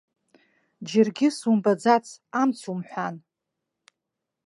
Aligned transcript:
Џьаргьы 0.87 1.27
сумбаӡац, 1.37 2.07
амц 2.41 2.59
умҳәан. 2.71 3.15